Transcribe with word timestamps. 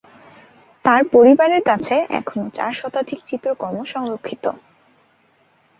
তার 0.85 1.01
পরিবারের 1.13 1.63
কাছে 1.63 1.95
এখনও 2.19 2.47
চার 2.49 2.71
শতাধিক 2.73 3.19
চিত্রকর্ম 3.25 3.77
সংরক্ষিত। 3.85 4.45